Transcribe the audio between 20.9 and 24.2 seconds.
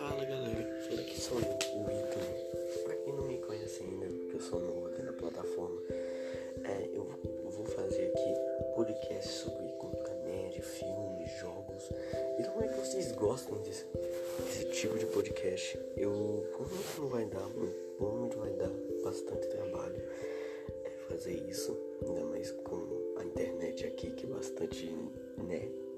fazer isso, ainda mais com a internet aqui